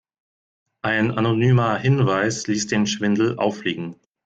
Ein 0.81 1.11
anonymer 1.15 1.77
Hinweis 1.77 2.47
ließ 2.47 2.65
den 2.65 2.87
Schwindel 2.87 3.37
auffliegen. 3.37 3.97